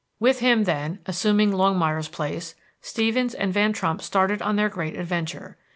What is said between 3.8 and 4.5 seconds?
started